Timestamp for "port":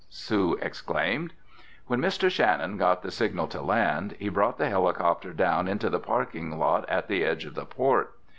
7.67-8.11